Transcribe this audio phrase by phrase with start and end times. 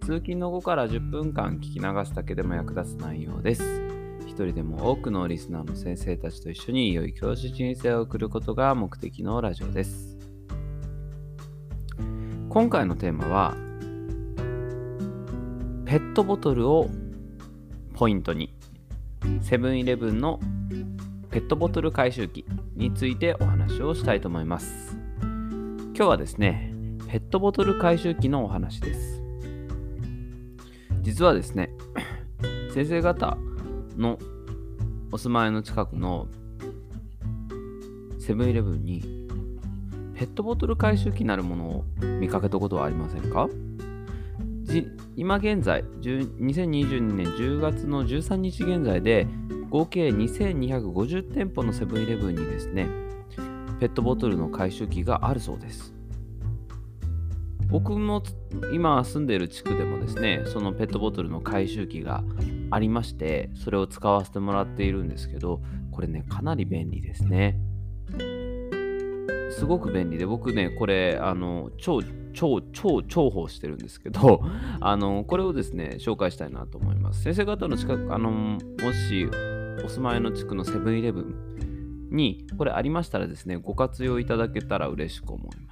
[0.00, 3.82] 通勤の後から10分間聞き流すだけでも役立つ内容です。
[4.26, 10.18] 一人でも多くのリスナーの先生たちと一緒に良い教師人生を送ることが目的のラジオです。
[12.48, 13.54] 今回のテーマは、
[15.84, 16.88] ペットボトルを
[17.94, 18.54] ポイントに、
[19.42, 20.40] セブンイレブンの
[21.30, 22.44] ペットボトル回収機
[22.74, 24.96] についてお話をしたいと思います。
[25.20, 26.72] 今日はですね、
[27.08, 29.19] ペットボトル回収機のお話です。
[31.02, 31.70] 実はですね、
[32.72, 33.36] 先生方
[33.96, 34.18] の
[35.12, 36.28] お住まいの近くの
[38.18, 39.02] セブンイレブンに
[40.14, 41.84] ペットボトル回収機なるものを
[42.20, 43.48] 見かけたことはありませんか？
[45.16, 49.26] 今現在、2022年10月の13日現在で
[49.68, 52.86] 合計2250店舗のセブンイレブンにですね、
[53.80, 55.92] ペットボトルの回収機があるそうです。
[57.70, 58.22] 僕も
[58.72, 62.24] 今住んでいる地区でもですね、そのペットボトルの回収機が
[62.70, 65.60] ありまして、それを使わせてもらっているんですけど、
[65.92, 67.58] これね、かなり便利ですね。
[69.50, 72.00] すごく便利で、僕ね、これ、あの、超、
[72.32, 74.42] 超、超、重宝してるんですけど、
[74.80, 77.22] あの、これをですね、紹介したいなと思います。
[77.22, 78.58] 先生方の近く、あの、も
[79.08, 79.28] し、
[79.84, 85.69] お住まいの地区のセブンイレブンに、これありましたらですね、ご活用いただけたら嬉しく思います。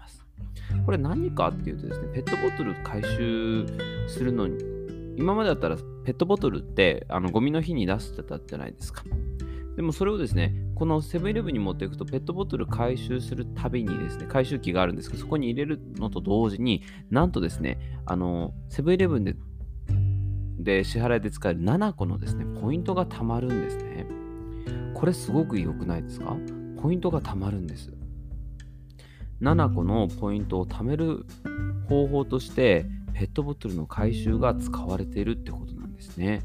[0.89, 3.67] これ何かっていうとですね、ペットボトル回収
[4.09, 4.56] するのに、
[5.19, 9.04] 今までだったらペットボトルってあのゴミの日に出してたじゃないですか。
[9.76, 19.37] でもそれをですね、このセブンイレブンに持っていくと、ペットボトル回収するたびにですね、回収機があるんですけど、そこに入れるのと同時に、なんとですね、あの、セブンイレブンで
[20.59, 24.06] で支払いで使える7個のですね、ポイントが貯まるんですね。
[24.94, 26.34] これすごく良くないですか？
[26.81, 27.93] ポイントが貯まるんです。
[29.41, 31.25] 7個のポイントを貯める
[31.88, 36.43] 方法として、ペットボトルの回収が使われているってことなんですね。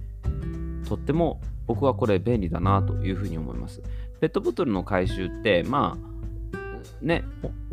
[0.87, 3.81] とっても僕はこれ便利だなというふうに思います。
[4.19, 7.23] ペットボトルの回収って、まあ、ね、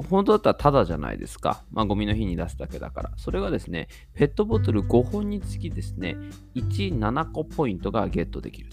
[0.08, 1.62] 本当だったらタダじゃないですか。
[1.70, 3.12] まあ、ゴミの日に出すだけだから。
[3.16, 6.16] それがですね、ペットボトル5本につきですね、
[6.54, 8.70] 1、7個ポイントがゲットできる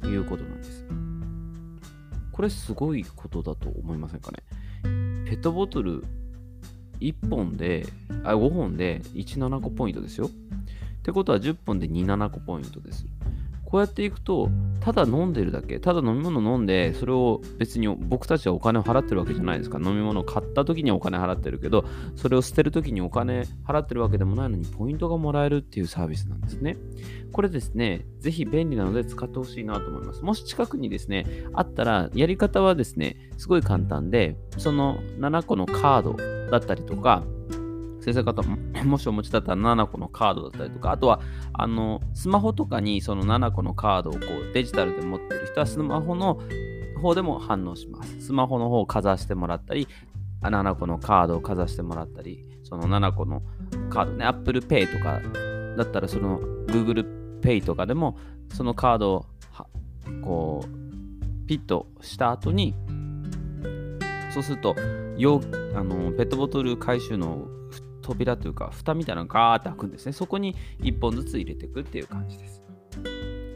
[0.00, 0.84] ということなんです。
[2.32, 4.38] これすごいことだと思いませんかね？
[5.26, 6.04] ペットボトル
[7.00, 7.86] 1本で、
[8.24, 10.26] あ、5本で1、7個ポイントですよ。
[10.26, 13.06] ってことは10本で2、7個ポイントです。
[13.72, 14.50] こうやっていくと、
[14.80, 19.78] ただ飲んでるだけ、ただ飲み物飲んで、それを別に僕たちはお金を払ってるわけじゃないですか。
[19.78, 26.76] 飲み物を買った時にお金払ってるけど、それを捨てる時にお金払ってるわけでもないのに、ポイントがもらえるっていうサービスなんですね。
[27.32, 30.22] これですね、ぜひ便利なので使ってほしいなと思います。
[30.22, 37.24] もし近くにですね、あったら、やり方はですね、すごい簡単で、その7個のカードだったりとか、
[38.02, 41.20] 先生方も もしお持ちだったら7個のカードだったりとか、あとは
[41.52, 46.38] あのスマホとかにその7個のカードをこうデジタルで持ってる人はスマホの
[47.00, 48.20] 方でも反応します。
[48.20, 49.86] スマホの方をかざしてもらったり、
[50.42, 53.42] 7個のカードをかざしてもらったり、その7個の
[53.88, 55.20] カードね、Apple Pay とか
[55.76, 58.16] だったらその Google Pay とかでも
[58.52, 59.66] そのカードをは
[60.22, 62.74] こうピッとした後に
[64.30, 64.74] そうすると
[65.16, 65.40] 容
[65.74, 67.46] あのペットボトル回収の
[68.02, 70.12] 扉というか蓋みたいなのがガーって開くんですね。
[70.12, 72.62] そこに1本ずつ入れていくっていう感じです。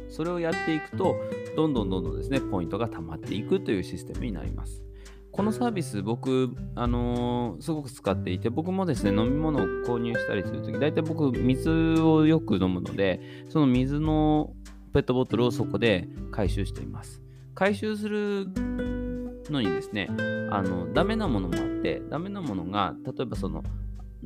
[0.08, 1.14] それをやっていくと
[1.56, 4.82] どんどんどんどんですねポイントが溜まっていくというシステムになります。
[5.30, 14.54] このサービス僕、あのーすごく使っていて僕もですね飲み物を購入したりするとき大体僕水をよく飲むのでその水の
[14.94, 17.20] ペットボトルをそこで回収しています。
[17.54, 18.48] 回収する
[19.50, 20.08] のにですね
[20.50, 23.62] あのダメなものもあってダメなものが例えばその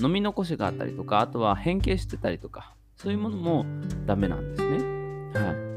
[0.00, 3.64] 飲み残しがあったりとかあとは変形してたりとかそういうものも
[4.06, 4.78] ダメなんですね。
[5.34, 5.70] はい。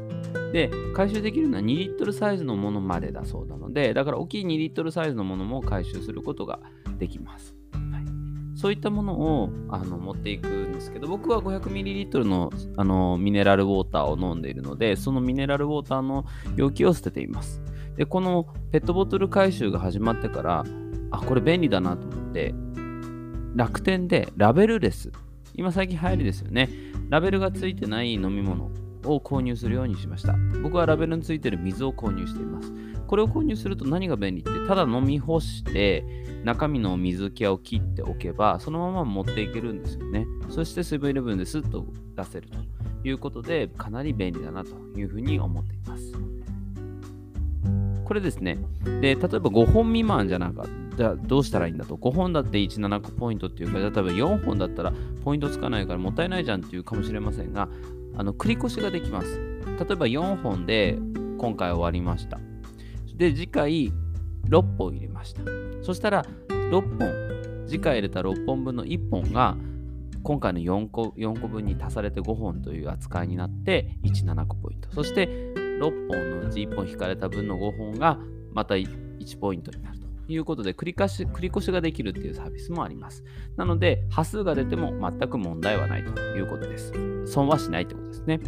[0.52, 6.60] で回収できるのは2リットルサイズのものまでだそうなのでだから大きい2リットルサイズのものも回収することが
[6.96, 16.24] できます、はい、そういったものをあの持っていくんですけど僕は 500ml のあのミネラルウォーターを飲んでいるのでそのミネラルウォーターの
[16.54, 17.60] 容器を捨てています。
[17.96, 20.64] でこのペットボトル回収が始まってから
[21.10, 22.54] あこれ便利だなと思って
[23.54, 25.12] 楽天でラベルレス
[25.54, 26.68] 今最近流行りですよね
[27.08, 28.70] ラベルがついてない飲み物
[29.04, 30.34] を購入するようにしました。
[30.62, 32.72] 僕はラベルについてる水を購入しています。
[33.06, 36.04] これを購入すると何が便利って、ただ飲み干して、
[36.42, 40.26] 中身の水気を切っておけば、そのまま持っていけるんですよね。
[40.48, 41.86] そしてセブンイレブンですっと
[42.16, 42.58] 出せると
[43.06, 46.12] いうことで、かなり便利だなというふうに思っています。
[48.04, 48.58] これですね。
[48.84, 50.96] で、例えば5本未満じゃなかった。
[50.96, 51.96] じゃあどうしたらいいんだと。
[51.96, 54.92] 5本だって17個ポイントっていうか、例えば4本だったら
[55.24, 57.68] ポイントつかないからもったいないじゃんっていうかもしれませんが、
[58.16, 59.40] あの繰り越しができます。
[59.66, 60.98] 例えば4本で
[61.38, 62.38] 今回終わりました。
[63.16, 63.92] で、次回
[64.48, 65.42] 6本入れました。
[65.82, 69.56] そしたら6本、次回入れた6本分の1本が
[70.22, 74.90] 今回の4個 ,4 個分に足されて5本という扱いになって17個ポイント。
[74.92, 78.18] そして6本のうち1本引かれた分の5本が
[78.52, 83.24] また1ポイントになるということで繰り返し繰り越しができるっていうサービスもあります。
[83.56, 86.92] なので、端数が出ても全く問題はないということです。
[87.26, 88.40] 損はしないってことですね。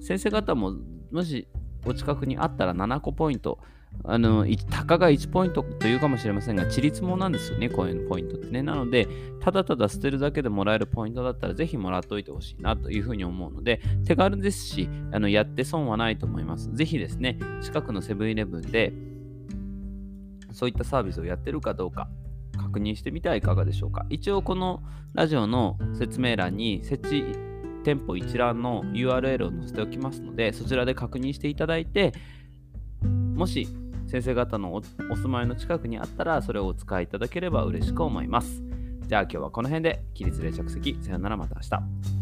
[0.00, 0.74] 先生方も
[1.10, 1.46] もし
[1.84, 3.58] お近くにあったら7個ポイント、
[4.04, 8.62] あの、たかが1ポイントというかもしれませんが、ちりつもなんですよね、こういうポイントってね。
[8.62, 9.06] なので、
[9.40, 16.74] ただただ捨てるだけでもらえるポイントだったら、ぜひもらっておいてほしいなというふうに思うので、手軽ですし、あのやって損はないと思います。
[16.74, 18.92] ぜひですね、近くのセブンイレブンで、
[20.50, 22.08] そういったサービスをやってるかどうか、
[22.56, 24.04] 確認してみてはいかがでしょうか。
[24.10, 24.82] 一応、この
[25.14, 27.24] ラジオの説明欄に設置
[27.84, 32.12] 店舗一覧の URL を載せておきますので、そちらで確認していただいて、
[33.02, 33.66] もし
[34.12, 38.62] 先生方のお住まいの近くにあったら、それをお使いいただければ嬉しく思います。
[39.06, 40.98] じゃあ今日はこの辺で、起立で着席。
[41.00, 42.21] さよならまた明日。